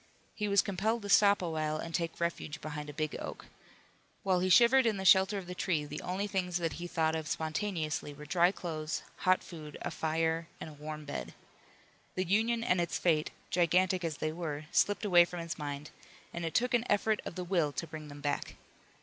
He 0.33 0.47
was 0.47 0.63
compelled 0.63 1.03
to 1.03 1.09
stop 1.09 1.43
a 1.43 1.49
while 1.51 1.77
and 1.77 1.93
take 1.93 2.19
refuge 2.19 2.59
behind 2.59 2.89
a 2.89 2.91
big 2.91 3.15
oak. 3.19 3.45
While 4.23 4.39
he 4.39 4.49
shivered 4.49 4.87
in 4.87 4.97
the 4.97 5.05
shelter 5.05 5.37
of 5.37 5.45
the 5.45 5.53
tree 5.53 5.85
the 5.85 6.01
only 6.01 6.25
things 6.25 6.57
that 6.57 6.73
he 6.81 6.87
thought 6.87 7.15
of 7.15 7.27
spontaneously 7.27 8.11
were 8.11 8.25
dry 8.25 8.51
clothes, 8.51 9.03
hot 9.17 9.43
food, 9.43 9.77
a 9.83 9.91
fire 9.91 10.47
and 10.59 10.71
a 10.71 10.73
warm 10.73 11.05
bed. 11.05 11.35
The 12.15 12.25
Union 12.25 12.63
and 12.63 12.81
its 12.81 12.97
fate, 12.97 13.29
gigantic 13.51 14.03
as 14.03 14.17
they 14.17 14.31
were, 14.33 14.65
slipped 14.71 15.05
away 15.05 15.23
from 15.23 15.39
his 15.39 15.59
mind, 15.59 15.91
and 16.33 16.45
it 16.45 16.55
took 16.55 16.73
an 16.73 16.85
effort 16.89 17.19
of 17.23 17.35
the 17.35 17.43
will 17.43 17.71
to 17.73 17.85
bring 17.85 18.07
them 18.07 18.21
back. 18.21 18.55